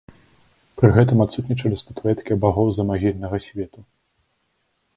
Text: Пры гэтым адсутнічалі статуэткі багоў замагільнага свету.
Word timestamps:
Пры 0.79 0.87
гэтым 0.95 1.17
адсутнічалі 1.25 1.77
статуэткі 1.83 2.39
багоў 2.45 2.67
замагільнага 2.81 3.37
свету. 3.49 3.79